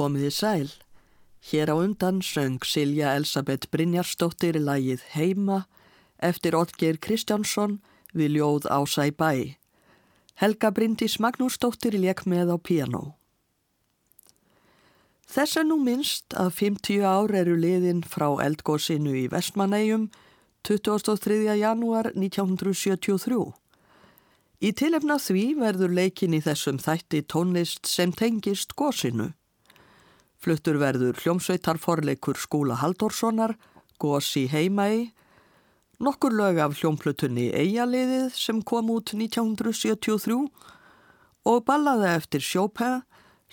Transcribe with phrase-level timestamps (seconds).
[0.00, 0.68] Komiði sæl.
[1.44, 5.66] Hér á undan söng Silja Elisabeth Brynjarsdóttir í lægið Heima
[6.24, 7.74] eftir Otger Kristjánsson
[8.16, 9.60] við ljóð Ása í bæ.
[10.40, 13.02] Helga Bryndís Magnúsdóttir lék með á piano.
[15.28, 20.06] Þess er nú minnst að 50 ár eru liðin frá eldgóðsinu í Vestmanægjum
[20.64, 21.42] 23.
[21.60, 23.52] janúar 1973.
[24.64, 29.34] Í tilefna því verður leikin í þessum þætti tónlist sem tengist góðsinu.
[30.40, 33.58] Fluttur verður hljómsveitarforleikur Skúla Halldórssonar,
[34.00, 35.10] Gós í heimægi,
[36.00, 40.38] nokkur lög af hljómplutunni Eyjaliðið sem kom út 1973
[41.44, 43.02] og ballaði eftir Sjópæða,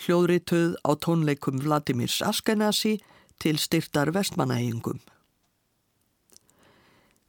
[0.06, 2.96] hljóðrituð á tónleikum Vladimirs Askenasi
[3.44, 5.04] til styrtar vestmanægingum.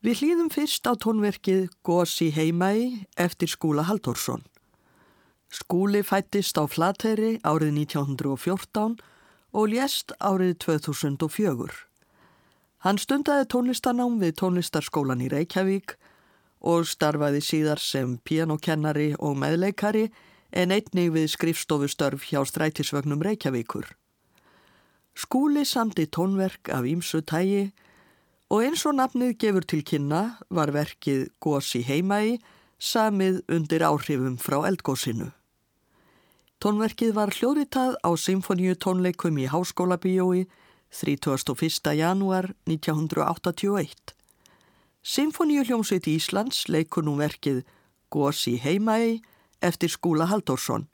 [0.07, 4.47] Við hlýðum fyrst á tónverkið Gós í heimægi eftir Skúla Halldórsson.
[5.51, 9.01] Skúli fættist á Flateri árið 1914
[9.53, 11.69] og lést árið 2004.
[12.85, 15.97] Hann stundaði tónlistanám við tónlistarskólan í Reykjavík
[16.61, 20.09] og starfaði síðar sem pianokennari og meðleikari
[20.53, 23.89] en einnig við skrifstofustörf hjá strætisvögnum Reykjavíkur.
[25.19, 27.73] Skúli samti tónverk af ímsu tægi
[28.49, 32.39] og eins og nafnið gefur til kynna var verkið Gós í heimægi
[32.79, 35.33] samið undir áhrifum frá eldgósinu.
[36.59, 40.49] Tónverkið var hljóðritað á symfoníu tónleikum í Háskóla Bíói
[40.91, 41.93] 31.
[41.95, 44.11] janúar 1981.
[45.07, 47.63] Symfoníu hljómsveit Íslands leikur nú verkið
[48.11, 49.21] Gós í heimægi
[49.63, 50.89] eftir Skúla Halldórsson.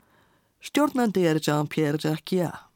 [0.60, 2.73] Stjórnandi er Jean-Pierre Jacquiat.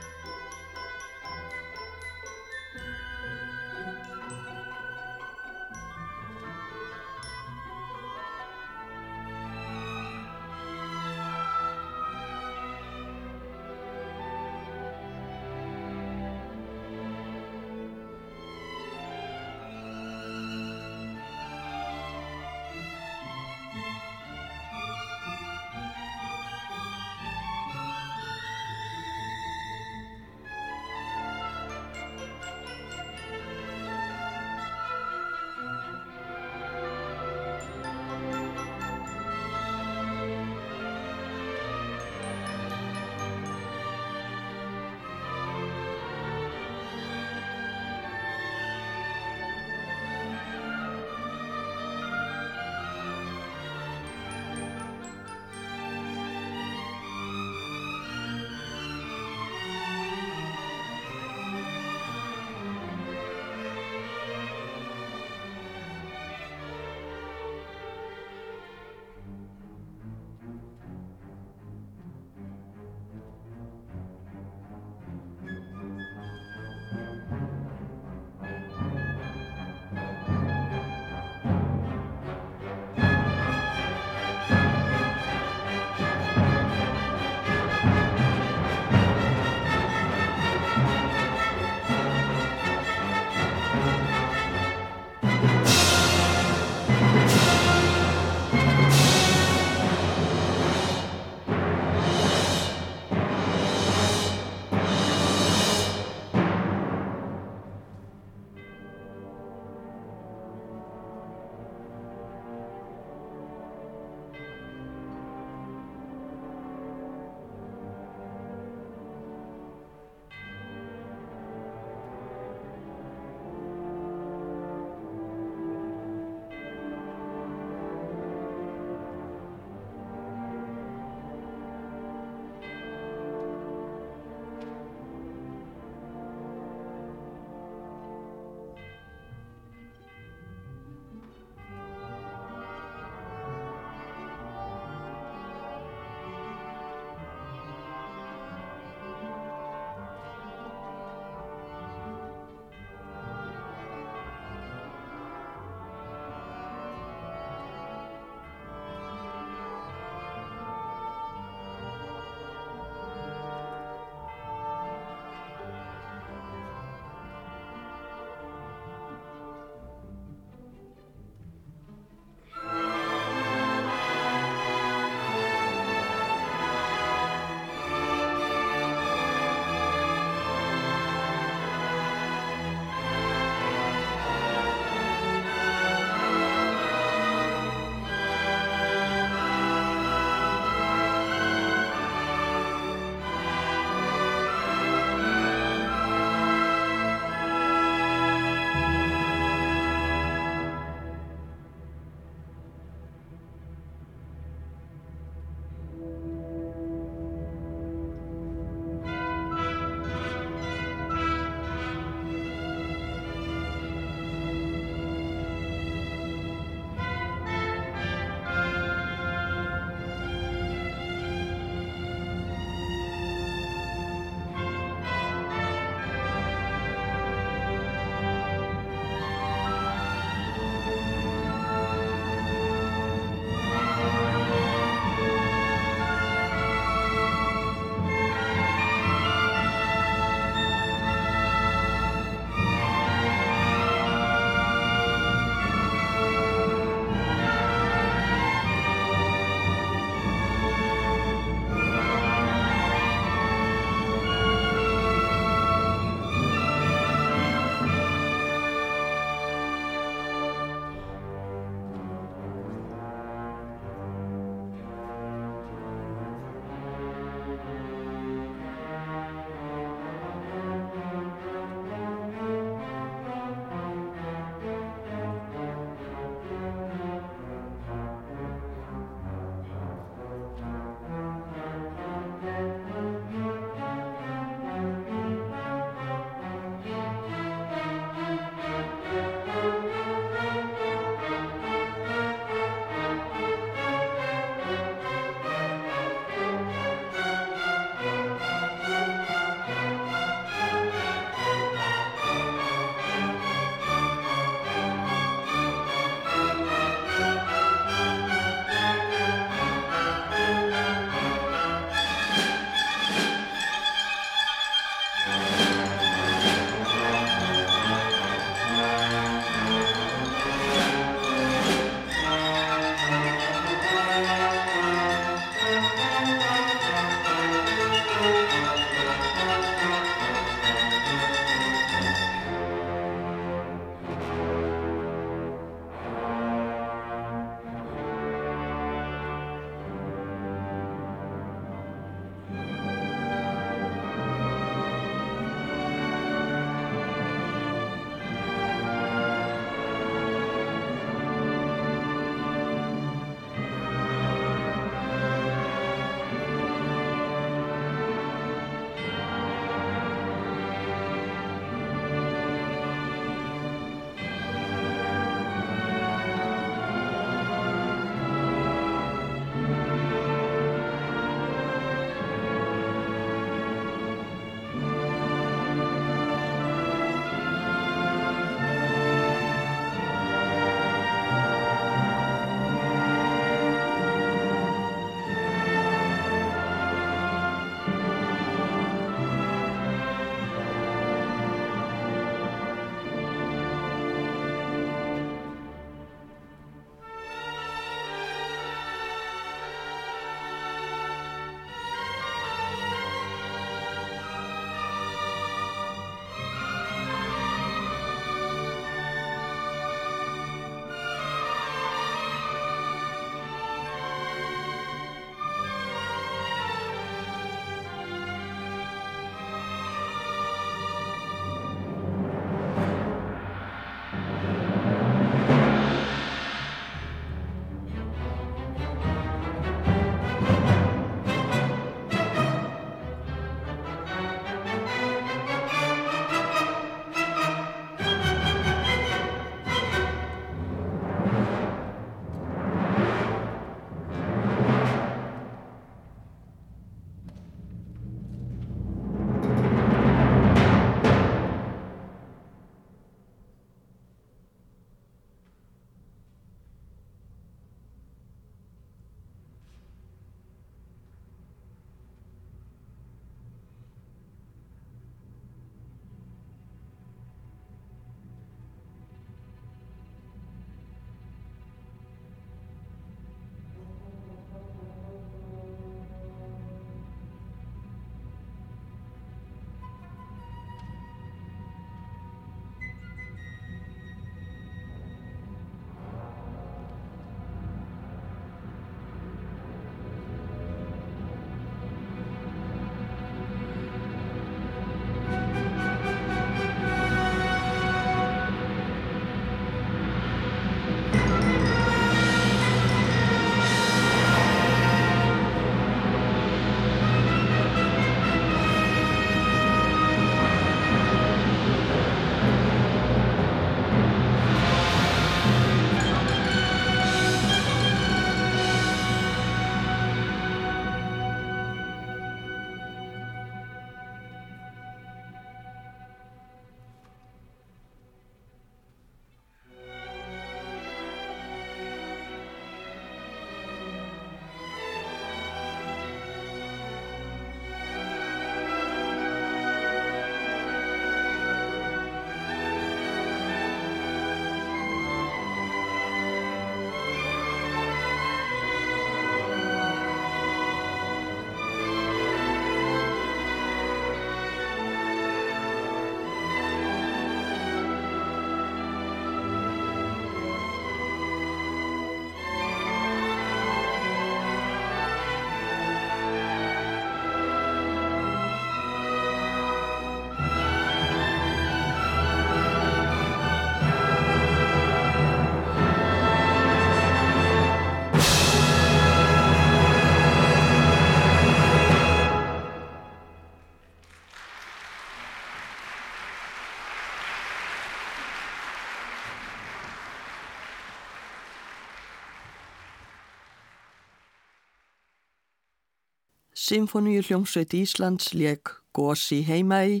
[596.66, 600.00] Sinfoníu hljómsveit Íslands leik Gósi heimægi,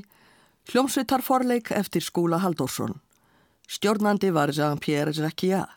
[0.66, 2.96] hljómsveitarforleik eftir skúla Haldórsson.
[3.70, 5.70] Stjórnandi var Jean-Pierre Jacquiat.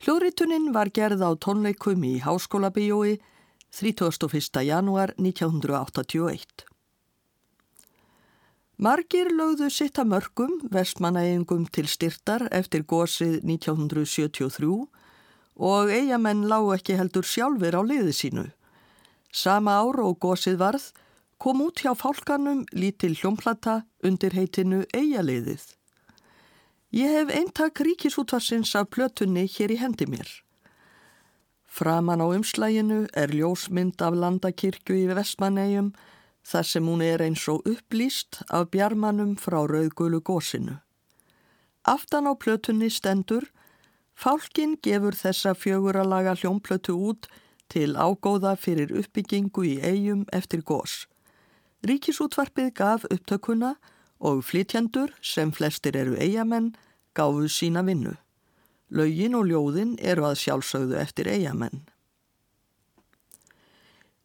[0.00, 3.18] Hljóðrituninn var gerð á tónleikum í Háskóla Bíói
[3.68, 4.64] 31.
[4.64, 6.64] januar 1981.
[8.78, 14.72] Margir lögðu sitt að mörgum vestmanægingum til styrtar eftir gósið 1973
[15.68, 18.52] og eigamenn lág ekki heldur sjálfur á liði sínu.
[19.32, 20.90] Sama ára og gósið varð
[21.38, 25.74] kom út hjá fálkanum lítil hljómplata undir heitinu Eyjaliðið.
[26.96, 30.28] Ég hef eintak ríkisútvarsins af plötunni hér í hendi mér.
[31.68, 35.92] Framan á umslæginu er ljósmynd af landakirkju í Vestmannegjum
[36.48, 40.80] þar sem hún er eins og upplýst af bjarmanum frá rauðgulu gósinu.
[41.84, 43.44] Aftan á plötunni stendur
[44.18, 47.28] Fálkin gefur þessa fjöguralaga hljómplötu út
[47.68, 51.06] til ágóða fyrir uppbyggingu í eigum eftir gós.
[51.86, 53.76] Ríkisútvarpið gaf upptökuna
[54.18, 56.74] og flytjandur, sem flestir eru eigamenn,
[57.14, 58.16] gáfuð sína vinnu.
[58.90, 61.84] Laugin og ljóðin eru að sjálfsögðu eftir eigamenn.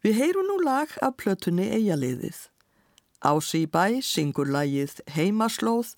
[0.04, 2.48] Við heyrum nú lag af plötunni eigaliðið.
[3.24, 5.94] Ási í bæ syngur lagið Heimaslóð,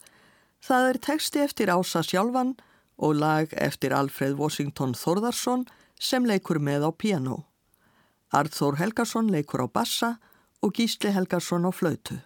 [0.63, 2.55] það er teksti eftir Ása sjálfan
[3.03, 5.67] og lag eftir Alfred Washington Þorðarsson
[6.01, 7.47] sem leikur með á piano.
[8.33, 10.17] Arþór Helgason leikur á bassa
[10.63, 12.19] og Gísli Helgarsson á flautu.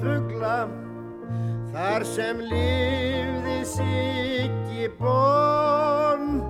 [0.00, 0.58] Fugla
[1.72, 6.42] Þar sem lifði siggi bón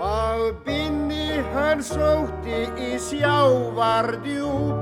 [0.00, 4.80] og binni hann sótti í sjávardjúp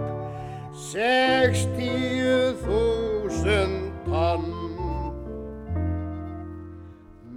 [0.91, 4.49] sextíu þúsund tonn.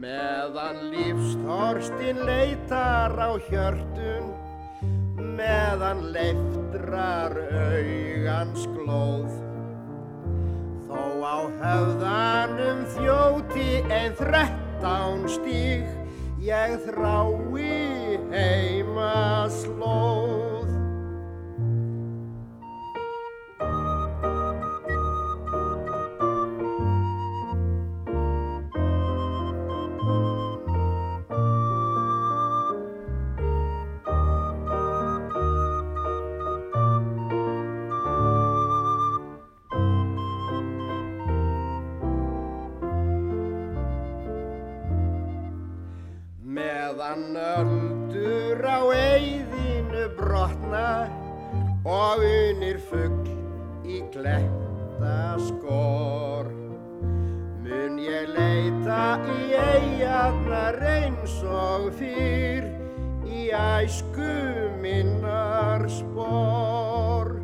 [0.04, 4.30] Meðan lífstorstinn leitar á hjörtun,
[5.38, 9.43] meðan leiftrar augans glóð,
[14.84, 15.86] þrettán stíg,
[16.44, 20.13] ég þrái heima slóð.
[47.14, 50.86] Meðan öldur á eyðinu brotna
[51.86, 53.28] og unir fugg
[53.86, 56.50] í kletta skor.
[57.62, 62.66] Mun ég leita í eigarnar eins og fyrr
[63.30, 64.34] í æsku
[64.82, 67.36] minnar spor.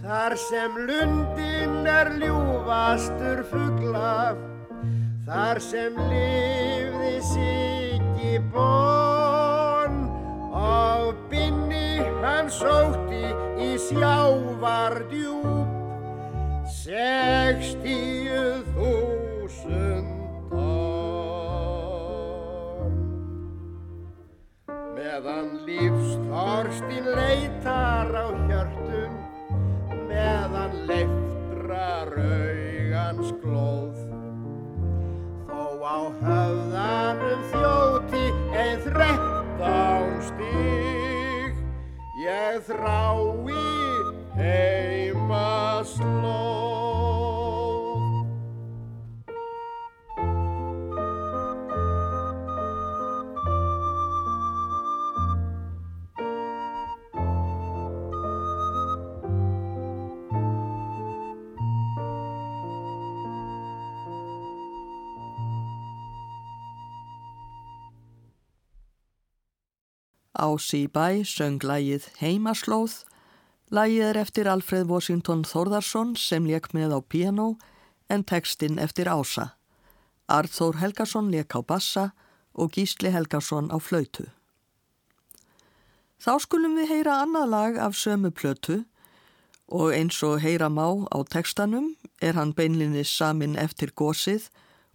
[0.00, 4.32] Þar sem lundin er ljúfastur fuggla,
[5.28, 7.87] þar sem lifði siggi
[8.52, 9.92] bón
[10.54, 13.26] og binni hann sótti
[13.60, 15.68] í sjávardjúp
[16.88, 20.08] sextíu þúsund
[20.52, 21.38] tonn.
[24.96, 29.12] Meðan lífstorstinn leitar á hjörtum,
[30.08, 33.98] meðan leiftrar augans glóð,
[35.88, 37.97] á höfðanum ein
[38.98, 41.54] þrettán stíg,
[42.18, 43.58] ég þrái
[44.38, 45.84] heima
[70.38, 73.02] Ási í bæ söng lægið Heimaslóð.
[73.74, 77.48] Lægið er eftir Alfred Washington Þórðarsson sem leik með á piano
[78.08, 79.58] en tekstinn eftir Ása.
[80.30, 82.12] Arþór Helgason leik á bassa
[82.54, 84.28] og Gísli Helgason á flautu.
[86.22, 88.84] Þá skulum við heyra annað lag af sömu plötu
[89.68, 94.48] og eins og heyra má á tekstanum er hann beinlinnis samin eftir gósið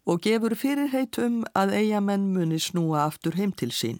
[0.08, 4.00] og gefur fyrirheit um að eigamenn muni snúa aftur heim til sín.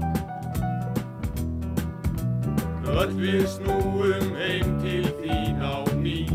[2.91, 6.25] öll við snúum heim til þín á ný.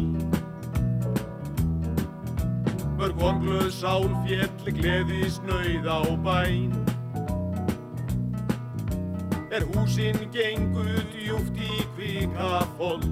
[2.96, 6.72] Mörg vonglu sál fjelli gleði snöyð á bæn.
[9.52, 13.04] Er húsinn gengur djúft í kvika fold.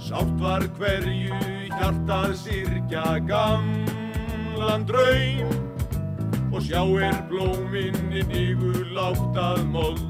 [0.00, 1.36] Sátt var hverju
[1.76, 5.52] hjartað sirkja gamlan draum
[6.50, 10.09] og sjá er blóminni nýgur látt að mold.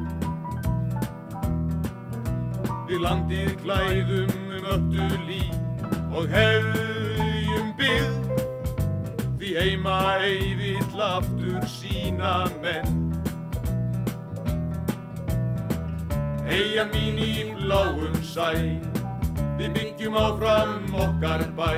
[2.91, 8.41] Við landið klæðum um öllu líf og hefjum byggð,
[9.39, 12.99] því heima eifill aftur sína menn.
[16.51, 18.51] Eyjan mín í bláum sæ,
[19.55, 21.71] við byggjum áfram okkar bæ,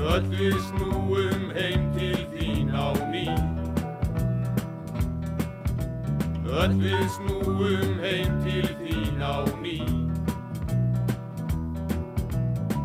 [0.00, 3.28] öll við snúum heim til þín á ný.
[6.48, 9.99] Öll við snúum heim til þín á ný.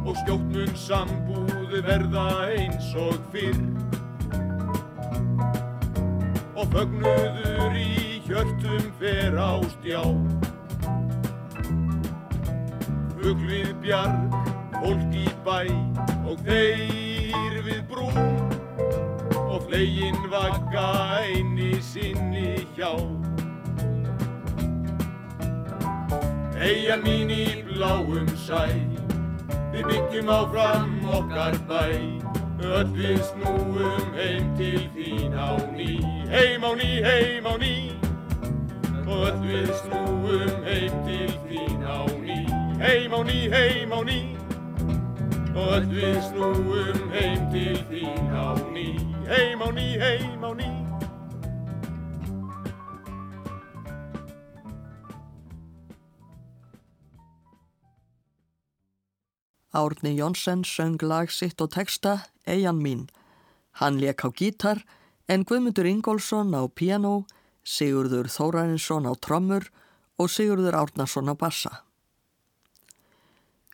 [0.06, 3.62] Og skjóttmun sambúðu verða eins og fyrr.
[6.56, 10.04] Og fögnuður í hjörtum fer á stjá.
[13.18, 14.38] Fugl við bjarg,
[14.78, 15.60] fólk í bæ
[16.26, 18.54] og þeir við brún
[19.46, 20.86] og flegin vaka
[21.26, 22.94] eini sinni hjá.
[26.62, 28.66] Eyjan mín í bláum sæ,
[29.76, 31.84] við byggjum áfram okkar bæ,
[32.64, 36.00] öll við snúum heim til þín á ný,
[36.32, 37.74] heim á ný, heim á ný,
[39.04, 42.40] öll við snúum heim til þín á ný.
[42.80, 44.22] Heim á ný, heim á ný.
[45.56, 48.88] Öll við snúum heim til þín á ný.
[49.28, 50.75] Heim á ný, heim á ný
[59.76, 63.10] Árni Jónsson söng lag sitt og texta Eian mín.
[63.76, 64.86] Hann leik á gítar
[65.28, 67.26] en Guðmundur Ingólfsson á piano,
[67.64, 69.68] Sigurður Þórarinsson á trommur
[70.16, 71.84] og Sigurður Árnason á bassa.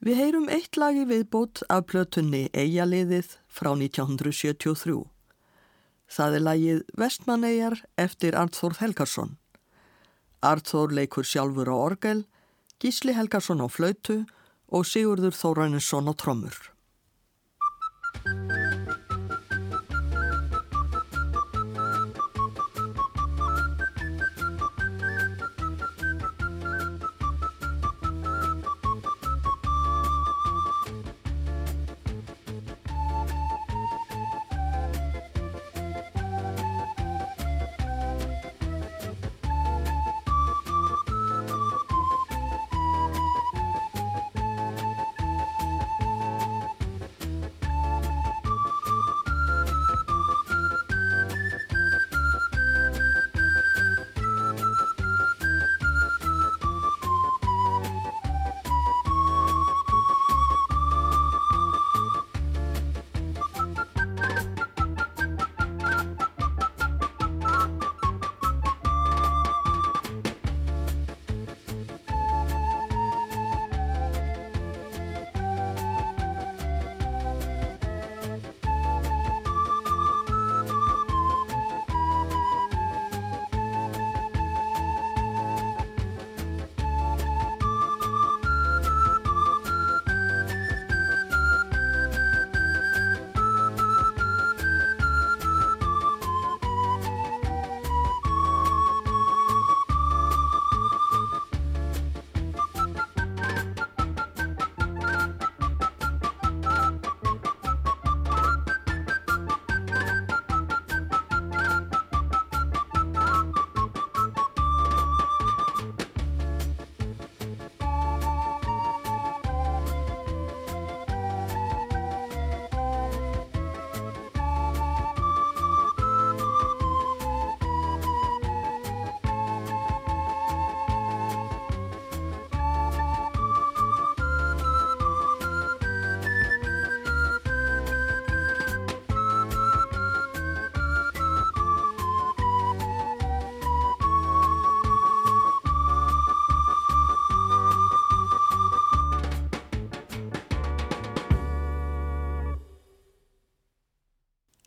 [0.02, 5.06] Við heyrum eitt lagi viðbót af plötunni Eyjaliðið frá 1973.
[6.10, 9.38] Það er lagið Vestmannegar eftir Arnþór Helgarsson.
[10.42, 12.26] Arnþór leikur sjálfur á orgel,
[12.82, 14.41] Gísli Helgarsson á flautu og
[14.80, 16.56] Sigurður Þórainsson á trommur.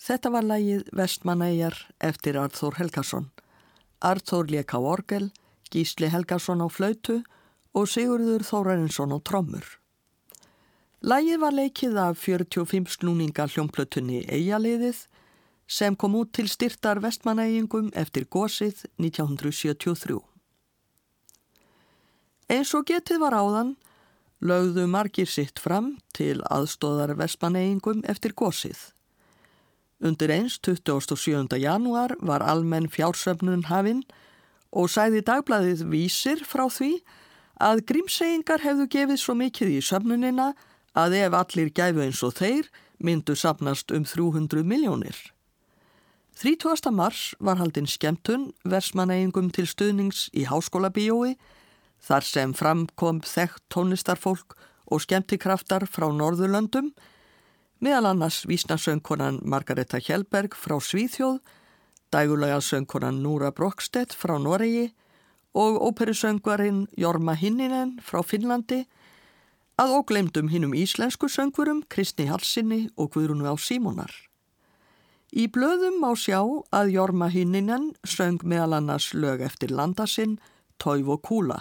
[0.04, 3.30] Þetta var lægið Vestmanæjar eftir Arþór Helgason.
[4.04, 5.30] Arþór leik á orgel,
[5.72, 7.22] Gísli Helgason á flautu
[7.72, 9.64] og Sigurður Þórarinsson á trommur.
[11.00, 15.06] Lægið var leikið af 45 snúninga hljómplötunni Eyjaliðið
[15.66, 20.20] sem kom út til styrtar vestmanægingum eftir gósið 1973.
[22.52, 23.72] Eins og getið var áðan
[24.44, 28.93] lögðu margir sitt fram til aðstóðar vestmanægingum eftir gósið.
[30.04, 31.56] Undir eins 27.
[31.56, 34.02] januar var almenn fjársöfnun hafinn
[34.70, 36.98] og sæði dagbladið vísir frá því
[37.62, 40.50] að grímseyingar hefðu gefið svo mikið í söfnunina
[40.92, 45.16] að ef allir gæfu eins og þeir myndu sapnast um 300 miljónir.
[46.36, 46.90] 30.
[46.90, 51.36] mars var haldinn skemmtun versmaneyingum til stuðnings í háskóla bíói
[52.02, 54.56] þar sem framkom þekkt tónlistarfólk
[54.90, 56.90] og skemmtikraftar frá Norðurlöndum,
[57.80, 61.40] meðal annars vísnasöngkonan Margareta Hjelberg frá Svíþjóð,
[62.12, 64.92] dægulega söngkonan Núra Brokstedt frá Noregi
[65.54, 68.84] og óperusöngvarinn Jorma Hinninen frá Finnlandi,
[69.78, 74.12] að óglemdum hinnum íslensku söngvurum Kristni Halsinni og Guðrunu á Símonar.
[75.34, 76.38] Í blöðum má sjá
[76.70, 80.38] að Jorma Hinninen söng meðal annars lög eftir landasinn
[80.78, 81.58] Tóif og Kúla.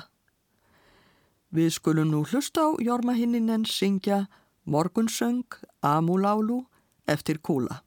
[1.54, 4.28] Við skulum nú hlusta á Jorma Hinninen syngja
[4.63, 5.45] Morgunsöng
[5.80, 6.63] Amulálu
[7.06, 7.84] eftir Kúla.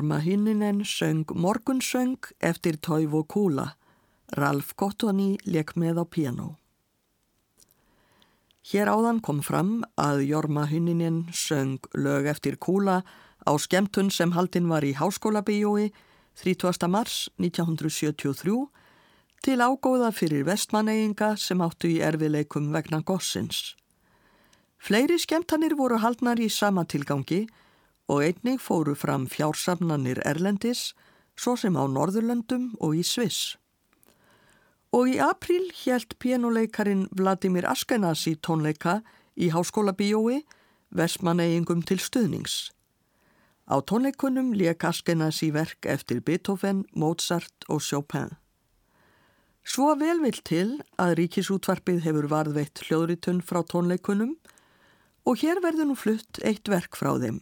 [0.00, 3.76] Jorma Hinninen söng Morgunsöng eftir Toivo Kúla.
[4.32, 6.46] Ralf Gottoni leik með á piano.
[8.64, 13.02] Hér áðan kom fram að Jorma Hinninen söng lög eftir Kúla
[13.44, 15.92] á skemtun sem haldinn var í Háskólabíjói
[16.40, 16.88] 30.
[16.88, 18.56] mars 1973
[19.44, 23.76] til ágóða fyrir vestmanneyinga sem áttu í erfileikum vegna gossins.
[24.80, 27.44] Fleiri skemtanir voru haldnar í sama tilgangi
[28.10, 30.90] og einnig fóru fram fjársamnanir Erlendis,
[31.38, 33.54] svo sem á Norðurlöndum og í Sviss.
[34.90, 38.98] Og í april hjælt pianoleikarin Vladimir Askenasi tónleika
[39.38, 40.42] í Háskóla Bíói,
[40.90, 42.72] Vestmanneigingum til stuðnings.
[43.70, 48.34] Á tónleikunum leik Askenasi verk eftir Beethoven, Mozart og Chopin.
[49.62, 54.34] Svo vel vil til að ríkisútvarpið hefur varðveitt hljóðritun frá tónleikunum
[55.22, 57.38] og hér verður nú flutt eitt verk frá þeim.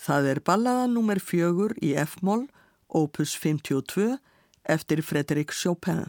[0.00, 2.46] Það er ballaða nummer fjögur í F-moll,
[2.88, 4.16] opus 52,
[4.64, 6.06] eftir Fredrik Chopin.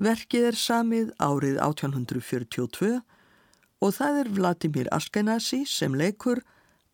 [0.00, 2.94] Verkið er samið árið 1842
[3.84, 6.40] og það er Vladimir Askenasi sem leikur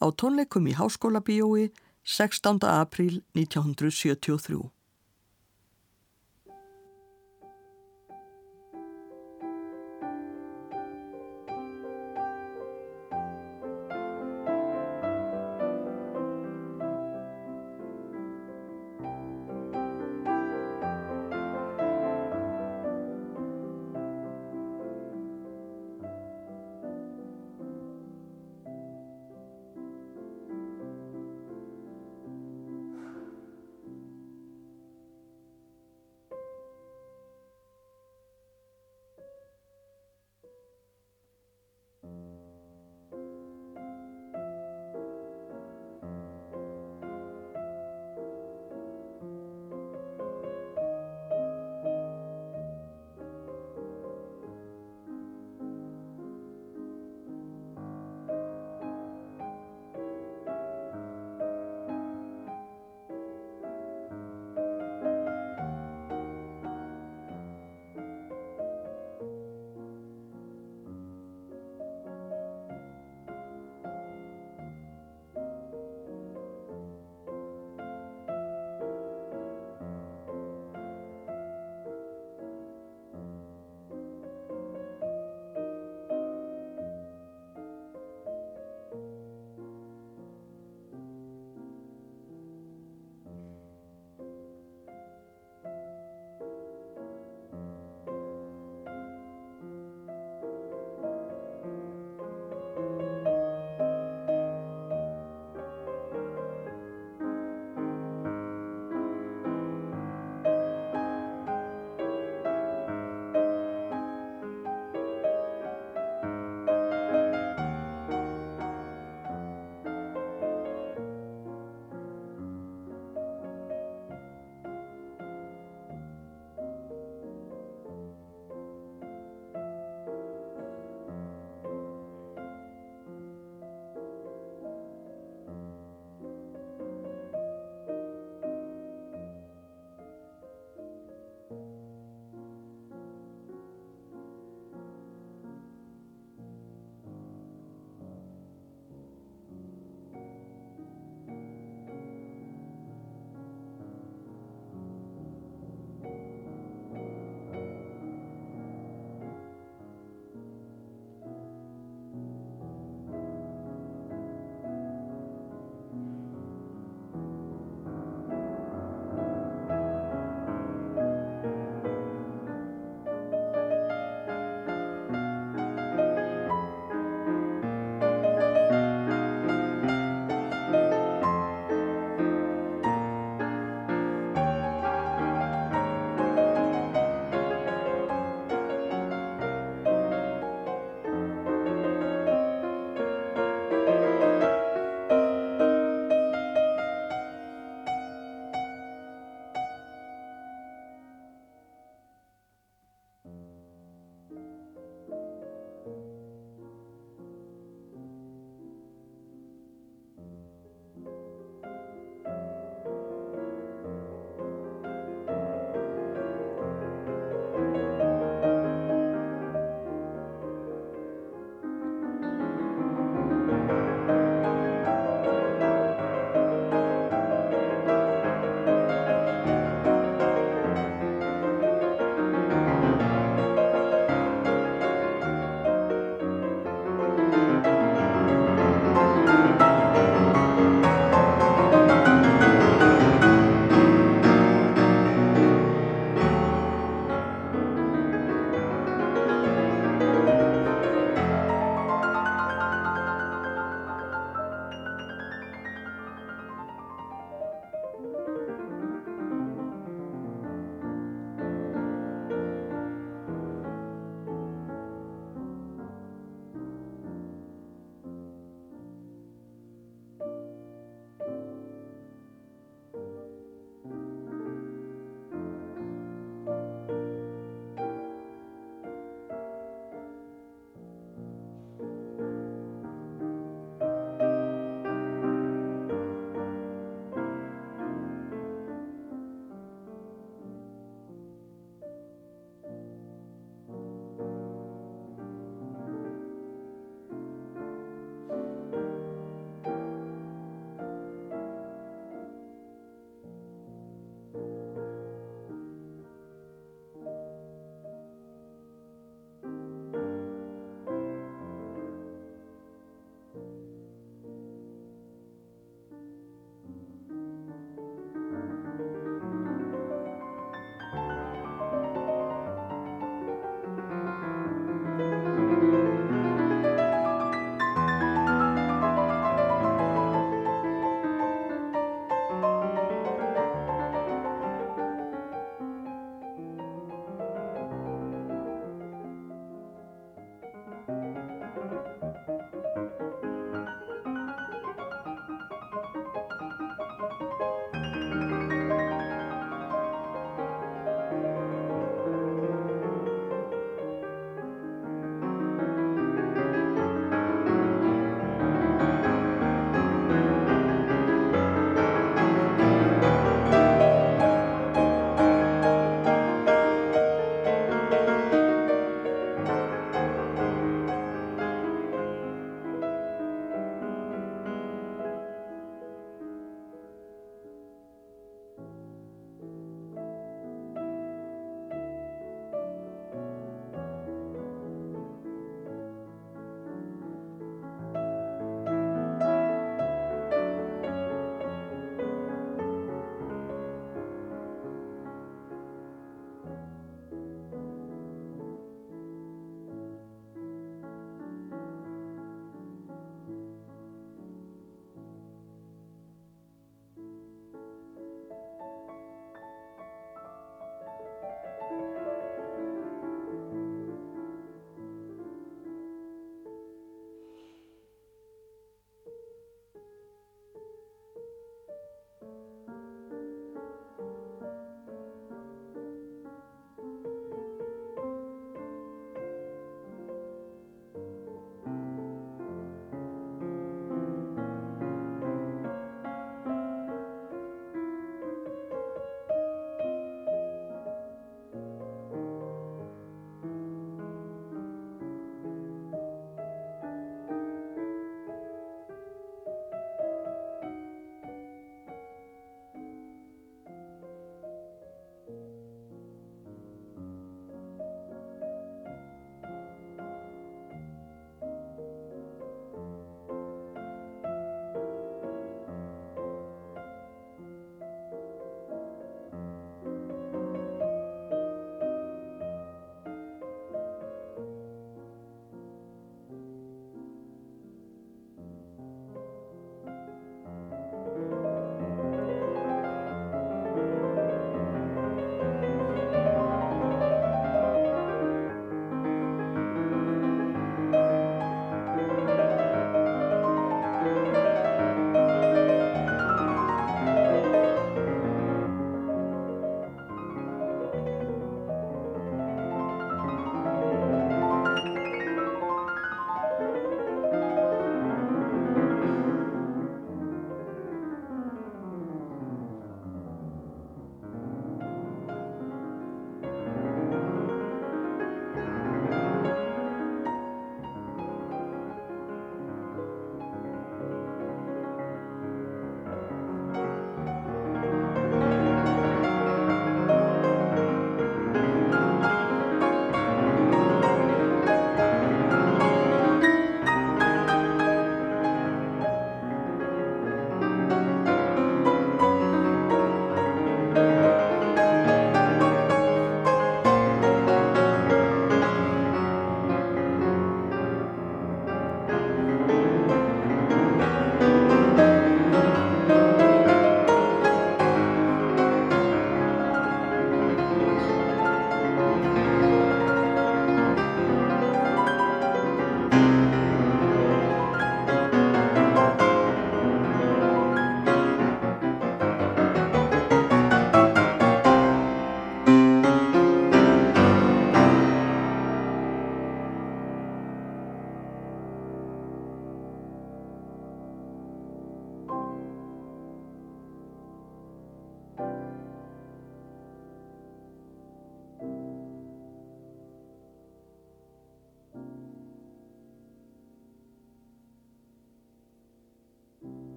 [0.00, 1.68] á tónleikum í Háskóla Bíói
[2.02, 2.64] 16.
[2.64, 4.77] april 1973.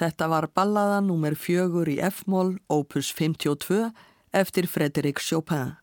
[0.00, 1.34] Þetta var ballaða nr.
[1.36, 3.90] 4 í F-mól, opus 52,
[4.32, 5.74] eftir Fredrik Chopin.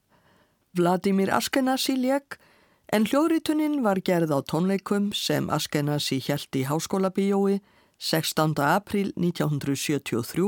[0.73, 2.39] Vladimir Askenasi leik,
[2.89, 7.59] en hljóðritunin var gerð á tónleikum sem Askenasi hjælt í háskólabíjói
[8.01, 8.55] 16.
[8.57, 10.47] april 1973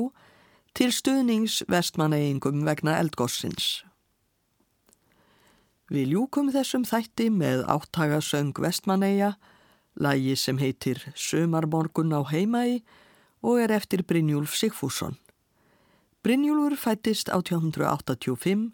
[0.73, 3.83] til stuðnings vestmanneigingum vegna eldgossins.
[5.93, 9.35] Við ljúkum þessum þætti með áttagasöng vestmanneia,
[9.93, 12.81] lagi sem heitir Sömarmorgun á heimægi
[13.41, 15.17] og er eftir Brynjúlf Sigfússon.
[16.23, 18.71] Brynjúlfur fættist 1885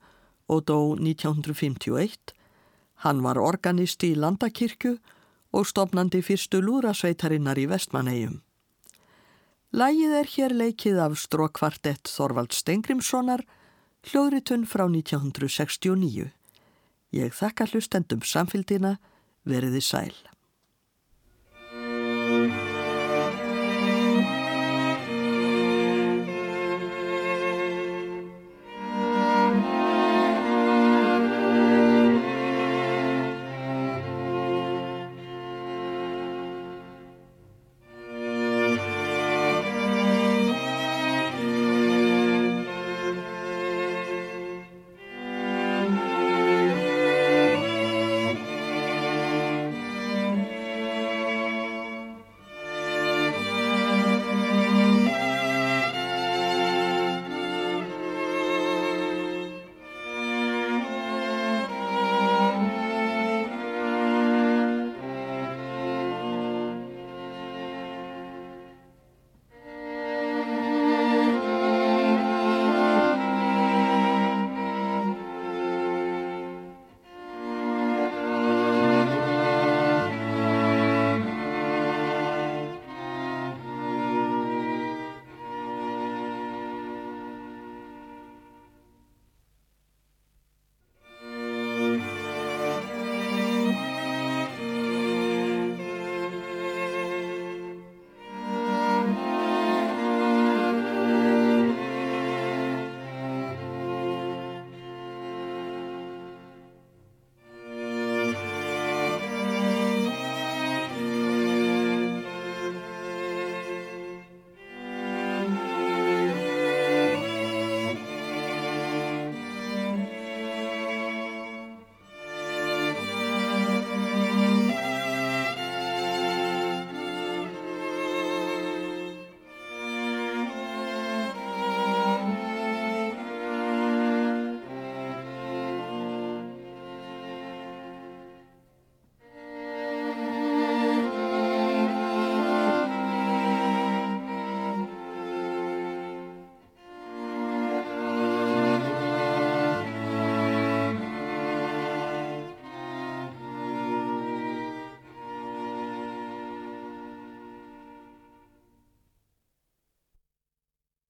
[0.47, 2.33] og dó 1951.
[3.03, 4.97] Hann var organist í Landakirkju
[5.55, 8.41] og stopnandi fyrstu lúrasveitarinnar í Vestmannegjum.
[9.75, 13.43] Lægið er hér leikið af strókvartett Þorvald Stengrimssonar,
[14.07, 16.29] hljóðritun frá 1969.
[17.15, 18.95] Ég þakka hlustendum samfélgina,
[19.43, 20.15] veriði sæl.